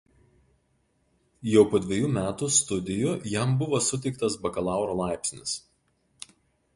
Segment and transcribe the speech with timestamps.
[1.49, 5.55] Jau po dvejų metų studijų jam buvo suteiktas bakalauro laipsnis.